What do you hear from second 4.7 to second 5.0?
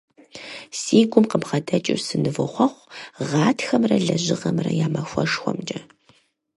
я